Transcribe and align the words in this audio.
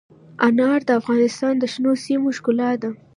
انار 0.47 0.79
د 0.85 0.89
افغانستان 0.99 1.53
د 1.59 1.63
شنو 1.73 1.91
سیمو 2.05 2.29
ښکلا 2.37 2.71
ده. 2.81 2.89